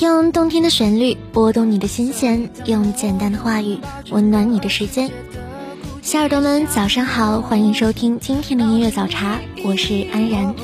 [0.00, 3.78] 用动听的旋律拨动你的心弦，用简单的话语
[4.10, 5.10] 温暖你的时间。
[6.00, 10.54] 小耳朵们，早上好，欢迎收听今天的音乐早茶，我是安然。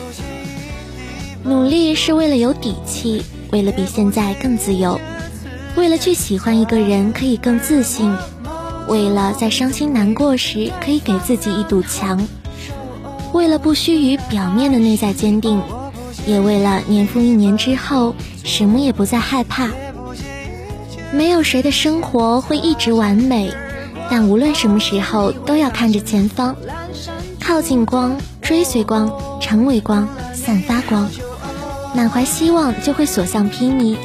[1.45, 4.99] 努力是为了有底气，为了比现在更自由，
[5.77, 8.11] 为了去喜欢一个人可以更自信，
[8.89, 12.27] 为了在伤心难过时可以给自己一堵墙，
[13.33, 15.63] 为了不虚于表面的内在坚定，
[16.27, 19.69] 也为了年复一年之后什么也不再害怕。
[21.13, 23.53] 没有谁的生活会一直完美，
[24.11, 26.57] 但无论什么时候都要看着前方，
[27.41, 31.09] 靠近光，追随光，成为光，散发光。
[31.95, 33.97] 满怀希望，就会所向披靡。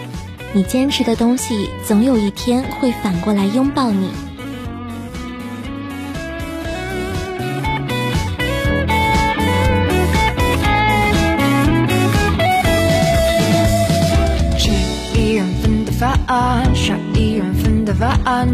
[0.53, 4.09] 你坚持的东西，总有一天会反过来拥抱你。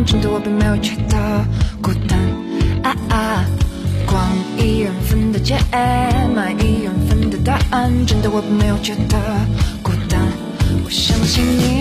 [0.06, 1.46] 真的我并没有觉得
[1.82, 2.20] 孤单。
[2.84, 3.46] 啊啊，
[4.06, 5.56] 逛一人份的街，
[6.36, 7.22] 买一人份。
[7.44, 9.18] 答案真的我并没有觉得
[9.82, 10.22] 孤单，
[10.86, 11.81] 我相信你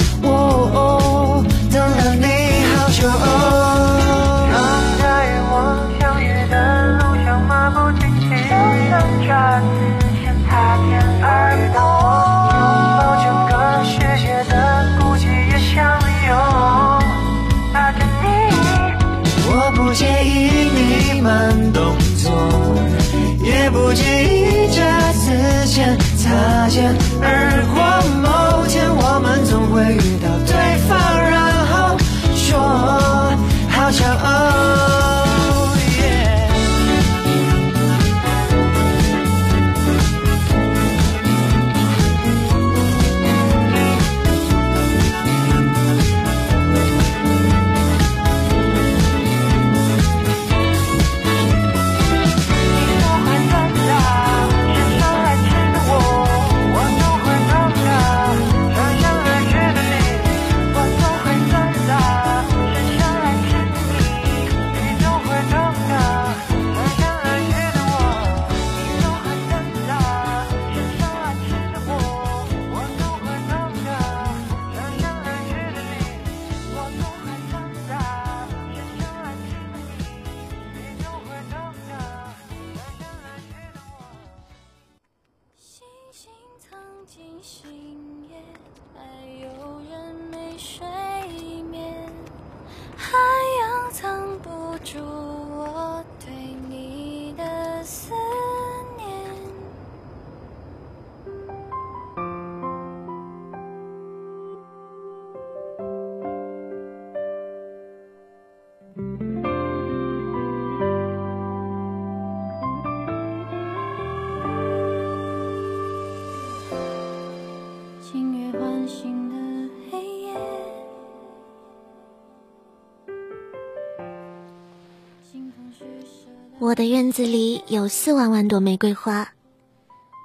[126.61, 129.27] 我的院子里有四万万朵玫瑰花，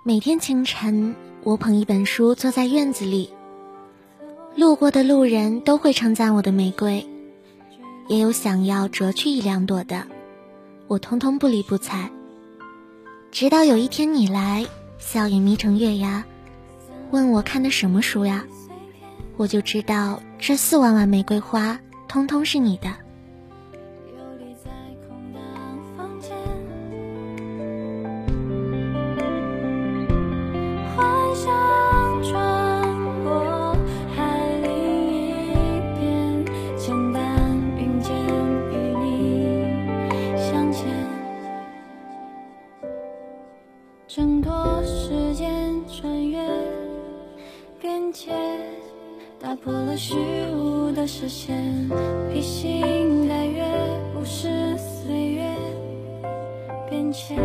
[0.04, 3.30] 每天清晨，我捧一本书坐在院子里，
[4.54, 7.02] 路过的路人都会称赞我的玫瑰，
[8.08, 10.06] 也有想要折去一两朵的，
[10.88, 12.10] 我通通不理不睬。
[13.32, 14.66] 直到有一天你来，
[14.98, 16.22] 笑眼眯成月牙，
[17.12, 18.44] 问我看的什么书呀，
[19.38, 23.05] 我就知道这四万万玫瑰花通通是你的。
[51.06, 51.88] 视线，
[52.32, 53.64] 披星戴月，
[54.18, 55.54] 无视岁月
[56.90, 57.38] 变迁。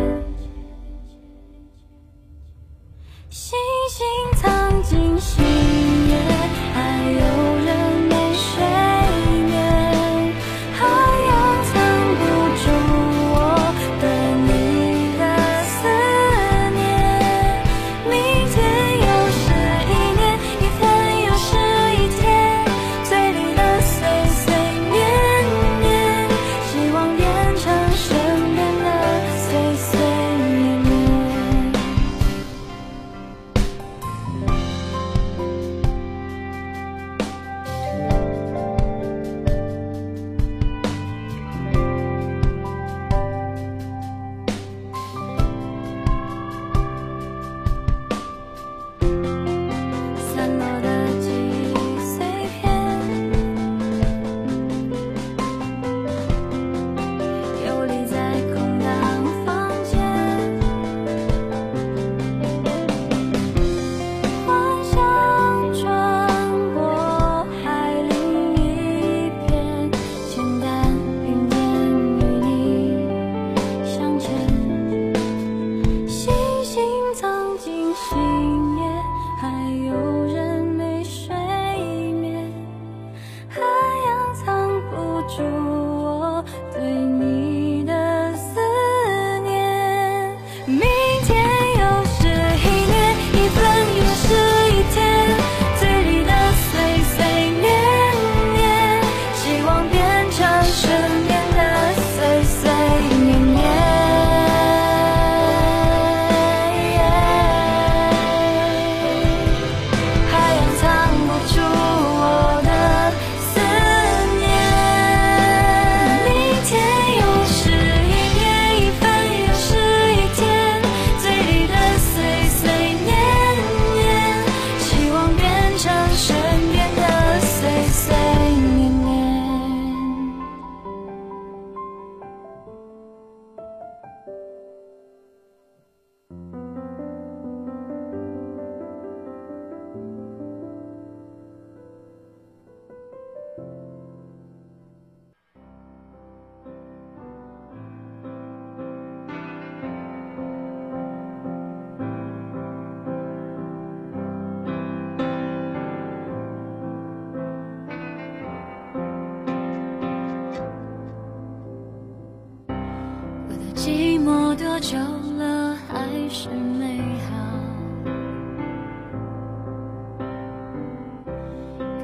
[163.74, 164.98] 寂寞多久
[165.38, 167.34] 了还是美好？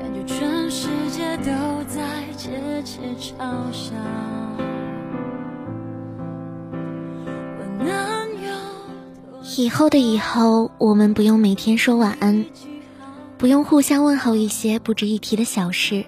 [0.01, 1.53] 感觉全世界都
[1.87, 2.03] 在
[2.37, 3.95] 窃窃嘲笑。
[9.57, 12.47] 以后的以后，我们不用每天说晚安，
[13.37, 16.05] 不用互相问候一些不值一提的小事，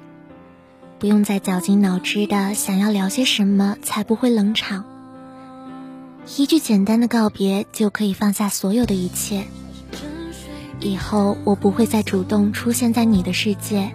[0.99, 4.85] 不用再绞尽脑汁的想要聊些什么才不会冷场。
[6.37, 9.45] 一句简单的告别就可以放下所有的一切。
[10.79, 13.91] 以后我不会再主动出现在你的世界，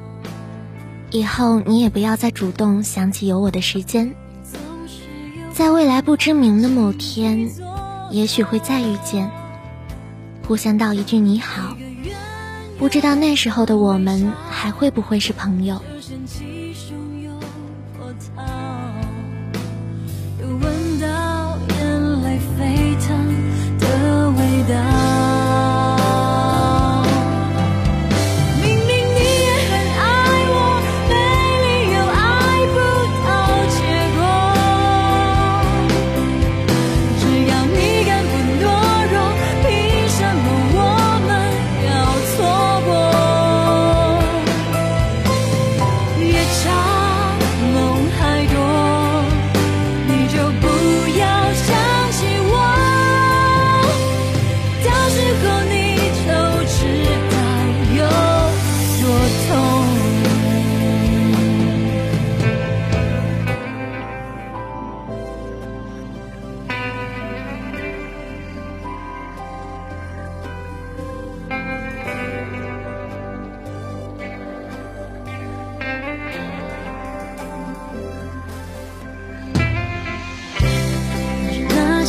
[1.11, 4.13] 以后你也不要再主动想起有我的时间，
[5.53, 7.49] 在未来不知名的某天，
[8.11, 9.31] 也许会再遇见，
[10.47, 11.75] 互相道一句你好，
[12.77, 15.81] 不知道那时候的我们还会不会是朋友。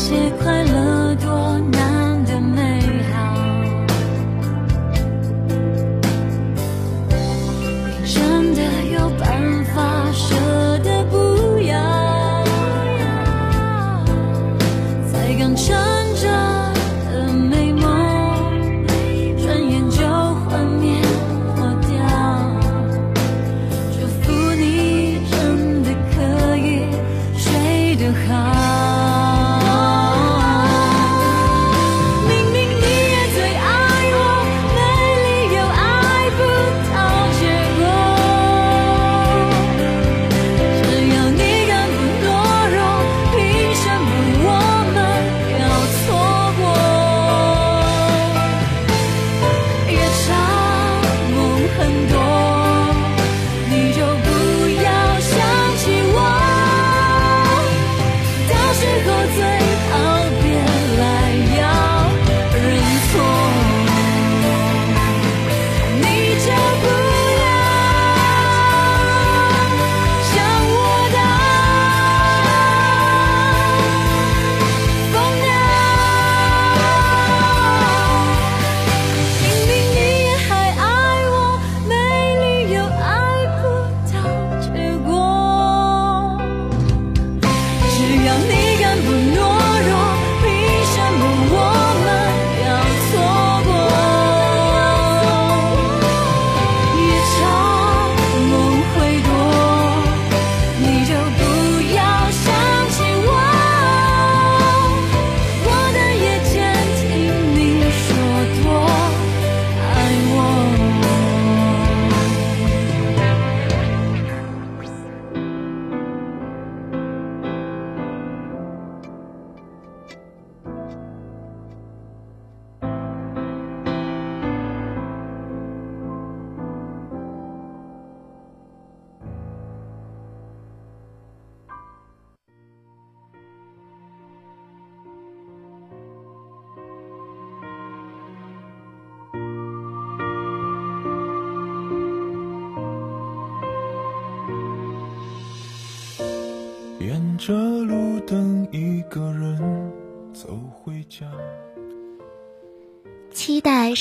[0.09, 0.56] 沿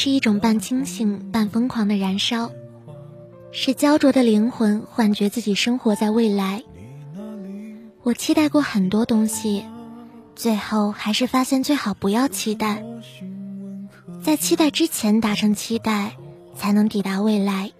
[0.06, 2.52] 是一种半清醒半疯狂的燃烧，
[3.52, 6.62] 是焦灼的灵魂幻觉自己生活在未来。
[8.04, 9.66] 我期待过很多东西，
[10.36, 12.84] 最后还是发现最好不要期待，
[14.22, 16.16] 在期待之前达成期待，
[16.54, 17.72] 才能抵达未来。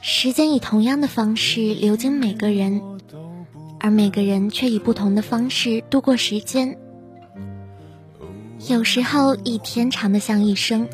[0.00, 2.80] 时间以同样的方式流经每个人，
[3.80, 6.78] 而每个人却以不同的方式度过时间。
[8.66, 10.88] 有时候一天长的像一生，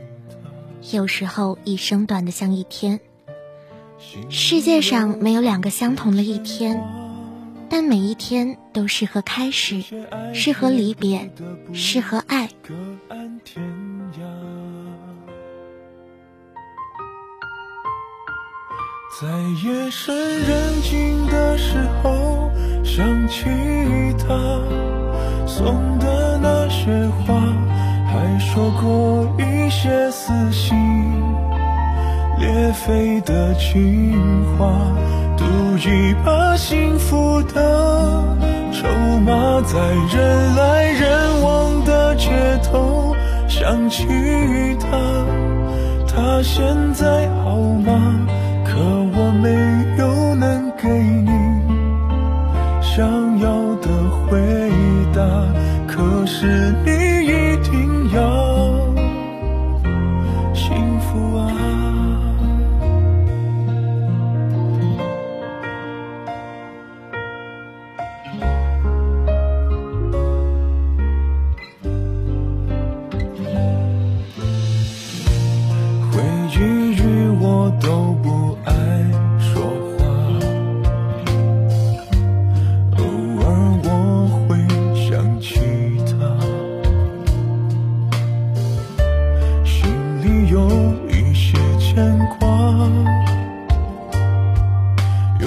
[0.91, 2.99] 有时候一生短的像一天。
[4.29, 6.83] 世界上没有两个相同的一天，
[7.69, 9.85] 但每一天都适合开始，
[10.35, 11.31] 适合离别，
[11.73, 12.49] 适合爱。
[19.21, 19.29] 在
[19.65, 22.51] 夜深人静的时候，
[22.83, 23.45] 想起
[24.19, 24.27] 他
[25.47, 26.91] 送的那些
[27.27, 27.35] 话。
[28.13, 30.77] 还说过一些撕心
[32.39, 34.19] 裂肺的情
[34.59, 34.67] 话，
[35.37, 35.45] 赌
[35.79, 38.25] 一把幸福的
[38.73, 38.89] 筹
[39.21, 39.79] 码，在
[40.13, 42.31] 人来人往的街
[42.65, 43.15] 头
[43.47, 44.05] 想起
[44.81, 44.99] 他，
[46.09, 48.27] 他现在好吗？
[48.65, 48.77] 可
[49.15, 49.51] 我没
[50.03, 51.31] 有能给你
[52.83, 53.07] 想
[53.39, 53.89] 要的
[54.27, 54.41] 回
[55.15, 55.23] 答，
[56.01, 56.47] 可是
[56.83, 57.10] 你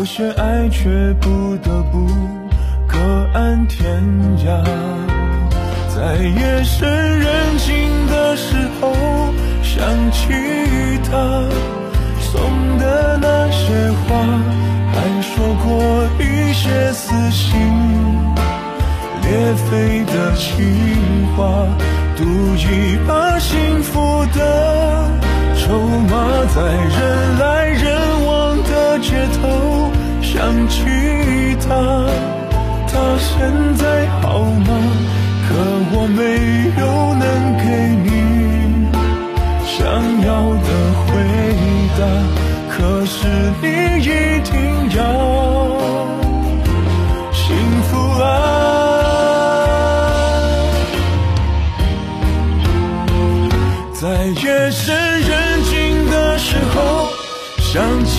[0.04, 2.10] 有些爱却不得不
[2.86, 2.98] 各
[3.34, 4.04] 安天
[4.40, 4.62] 涯
[5.96, 8.92] 在夜深人静的时候
[9.64, 10.28] 想起
[11.10, 11.48] 他
[12.20, 14.28] 送的那些花
[14.92, 17.58] 还说过一些撕心。
[19.22, 21.66] 裂肺的情话
[22.18, 22.26] 赌
[22.58, 25.10] 一把幸福的
[25.56, 29.83] 筹码在人来人往的街头。
[30.34, 30.82] 想起
[31.62, 31.70] 他
[32.88, 33.30] 他现
[33.78, 34.68] 在好吗？
[35.46, 35.54] 可
[35.92, 36.22] 我没
[36.82, 36.84] 有
[37.22, 37.24] 能
[37.60, 37.64] 给
[38.04, 38.06] 你。
[39.64, 39.78] 想
[40.26, 40.68] 要的
[41.06, 41.06] 回
[42.00, 42.02] 答
[42.72, 42.76] 可
[43.06, 43.14] 是
[43.62, 43.66] 你
[44.02, 44.10] 一
[44.42, 44.52] 定
[44.98, 45.00] 要。
[47.32, 47.42] 幸
[47.84, 48.26] 福啊。
[53.94, 54.82] 在夜深
[55.22, 55.32] 人
[55.70, 55.72] 静
[56.10, 56.76] 的时候
[57.60, 58.18] 想起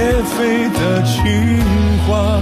[0.00, 1.62] 裂肺的情
[2.06, 2.40] 话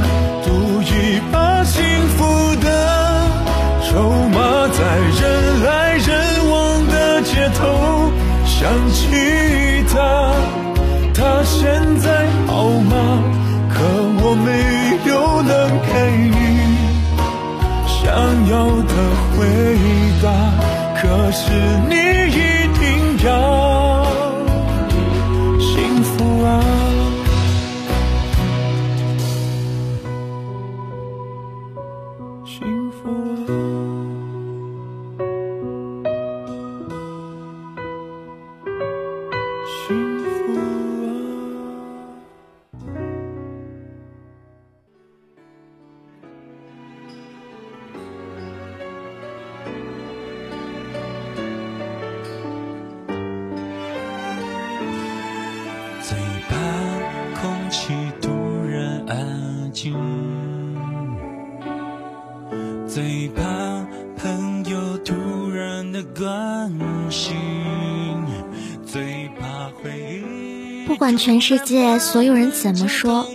[71.19, 73.29] 全世界所有人怎么说，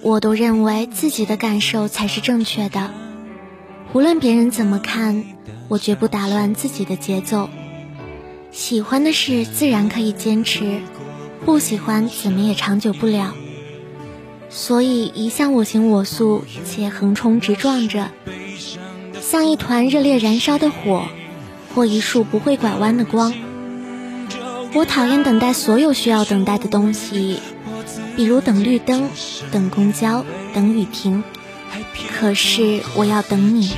[0.00, 2.92] 我都认为自己的感受才是正确的。
[3.92, 5.24] 无论别人怎么看，
[5.68, 7.50] 我绝不打乱自己的节奏。
[8.52, 10.80] 喜欢的事自然可以坚持，
[11.44, 13.34] 不喜欢怎么也长久不了。
[14.48, 18.12] 所以一向我行我素，且横冲直撞着，
[19.20, 21.06] 像一团热烈燃烧的火，
[21.74, 23.34] 或一束不会拐弯的光。
[24.74, 27.38] 我讨厌等待所有需要等待的东西，
[28.16, 29.08] 比如等绿灯、
[29.52, 31.22] 等公交、等雨停。
[32.18, 33.70] 可是我要等你。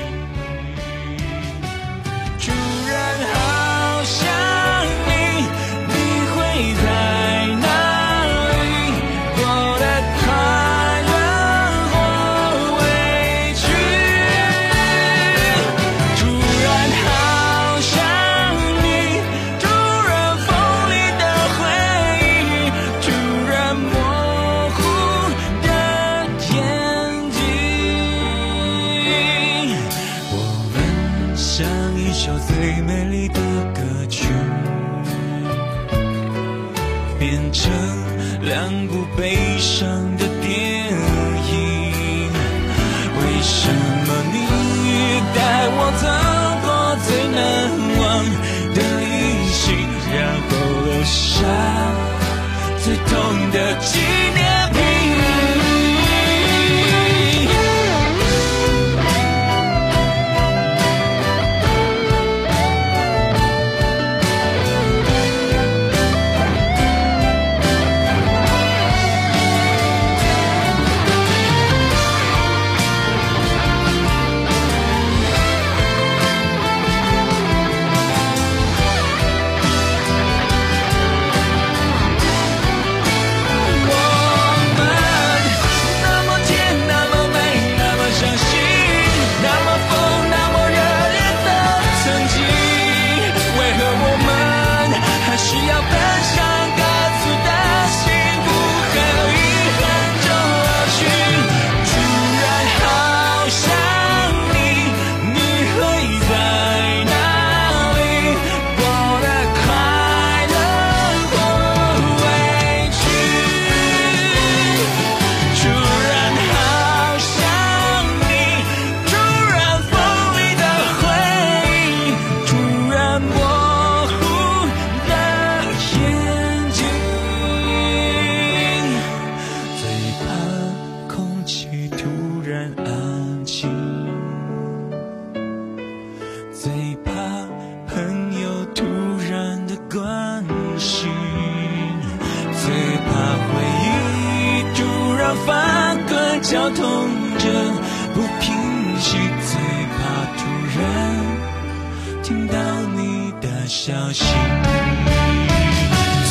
[152.94, 154.24] 你的消息。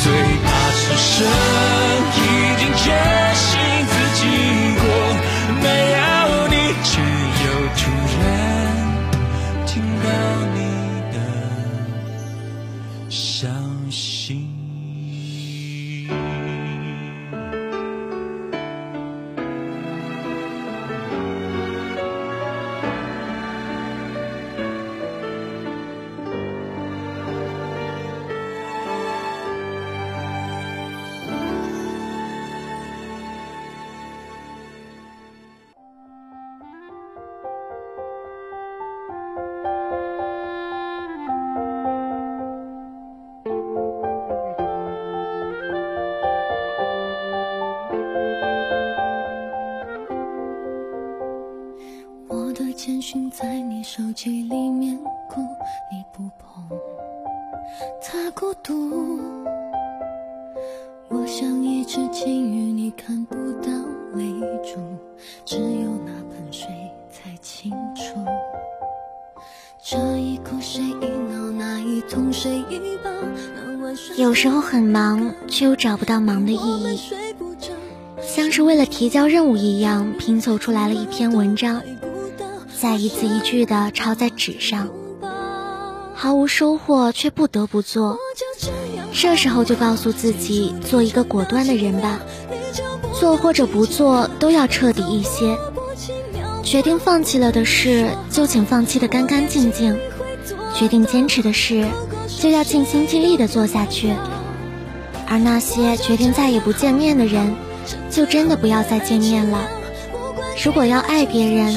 [0.02, 1.26] 最怕是声
[2.14, 2.72] 已经
[52.76, 54.94] 简讯在你手机里面
[55.30, 55.42] 过，
[55.90, 56.78] 你不碰，
[58.02, 59.18] 它孤独。
[61.08, 63.70] 我像一只金鱼，你看不到
[64.12, 64.30] 泪
[64.62, 64.78] 珠，
[65.46, 66.68] 只有那盆水
[67.10, 68.02] 才清楚。
[69.82, 73.10] 这一哭谁一闹，那一痛谁一抱，
[73.54, 77.00] 那晚睡有时候很忙，却又找不到忙的意义，
[78.20, 81.82] 像是为了提交任务一样，拼凑出来了一篇文章，
[82.78, 84.88] 再一字一句的抄在纸上，
[86.14, 88.18] 毫无收获，却不得不做。
[89.14, 92.20] 这时候就告诉自己，做一个果断的人吧，
[93.14, 95.56] 做或者不做都要彻底一些。
[96.62, 99.94] 决定放弃了的事，就请放弃的干干净净；
[100.74, 101.86] 决定坚持的事，
[102.38, 104.12] 就要尽心尽力的做下去。
[105.26, 107.54] 而那些决定再也不见面的人，
[108.10, 109.66] 就真的不要再见面了。
[110.62, 111.74] 如果要爱别人，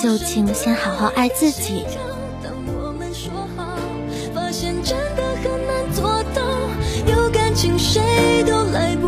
[0.00, 1.84] 就请先好好爱自己。
[7.78, 9.07] 谁都来不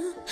[0.00, 0.29] 嗯。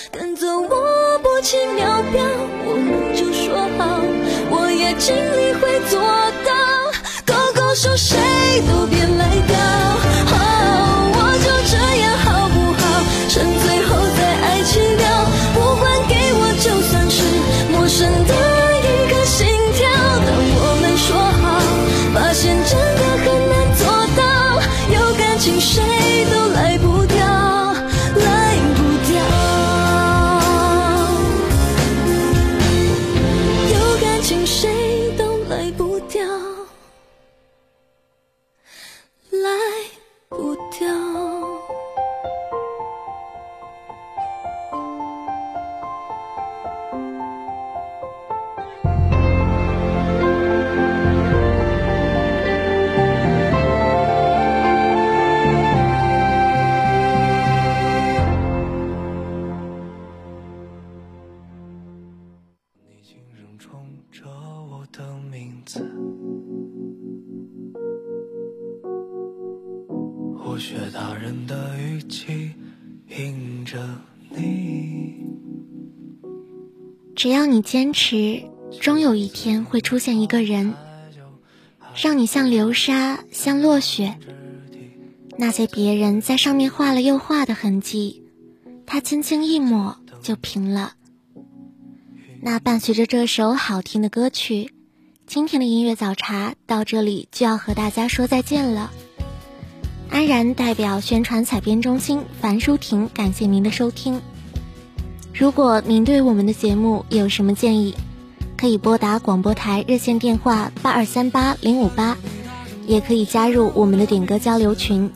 [77.69, 78.45] 坚持，
[78.81, 80.73] 终有一天会出现一个人，
[81.93, 84.17] 让你像流沙，像落雪。
[85.37, 88.23] 那些别人在上面画了又画的痕迹，
[88.87, 90.93] 他轻轻一抹就平了。
[92.41, 94.73] 那伴随着这首好听的歌曲，
[95.27, 98.89] 今天的音乐早茶到这里就要和大家说再见了。
[100.09, 104.19] 安然代表宣传采编中心樊淑婷，感谢您的收听。
[105.39, 107.95] 如果您对我们的节目有什么建议，
[108.57, 112.17] 可以拨打广播台热线电话八二三八零五八，
[112.85, 115.09] 也可以加入我们的点歌交流群。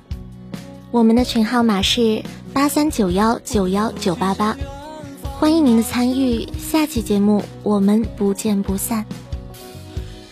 [0.92, 4.56] 我们的群号码是八三九幺九幺九八八，
[5.38, 6.48] 欢迎您的参与。
[6.58, 9.06] 下期节目我们不见不散。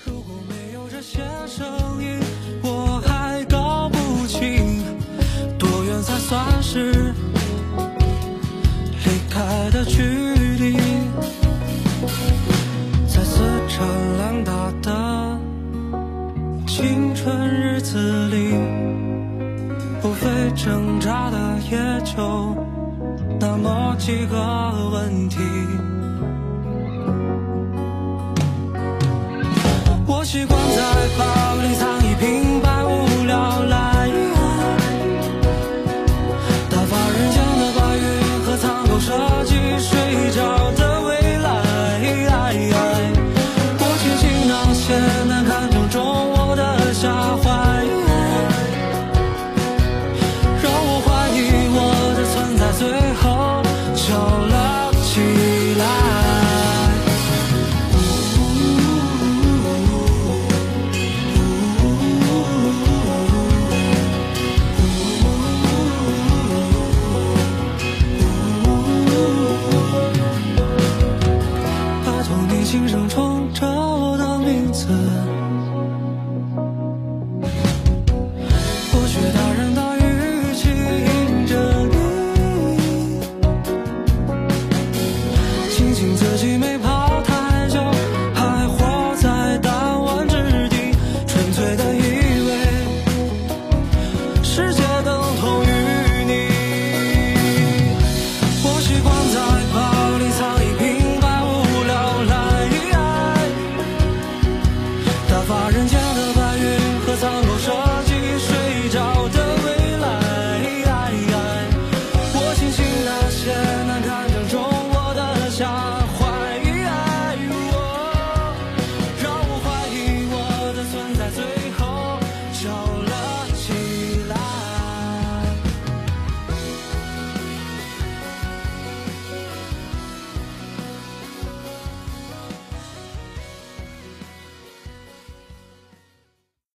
[0.06, 1.68] 如果没有这些声
[2.02, 2.18] 音，
[2.64, 4.86] 我还搞不清
[5.60, 7.14] 多远才算是
[9.72, 10.78] 的距离。
[13.08, 13.84] 在四车
[14.18, 15.40] 两打的
[16.68, 18.92] 青春日子里。
[20.04, 21.38] 无非挣扎的
[21.70, 22.56] 也就
[23.40, 25.38] 那么几个问题。
[30.08, 30.84] 我习惯在
[31.18, 31.91] 包里。